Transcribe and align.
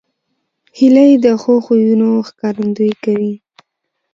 هیلۍ 0.77 1.11
د 1.23 1.25
ښو 1.41 1.53
خویونو 1.65 2.09
ښکارندویي 2.27 2.93
کوي 3.03 3.33